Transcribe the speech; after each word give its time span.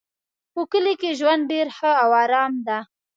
په 0.53 0.61
کلي 0.71 0.93
کې 1.01 1.17
ژوند 1.19 1.41
ډېر 1.51 1.67
ښه 1.77 1.91
او 2.03 2.09
آرام 2.23 2.53
ده 2.67 2.77